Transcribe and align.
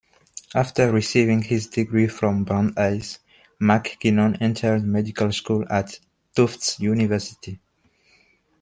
After 0.55 0.91
receiving 0.91 1.43
his 1.43 1.67
degree 1.67 2.07
from 2.07 2.43
Brandeis, 2.43 3.19
MacKinnon 3.59 4.35
entered 4.41 4.83
medical 4.83 5.31
school 5.31 5.63
at 5.69 5.99
Tufts 6.35 6.79
University. 6.79 7.59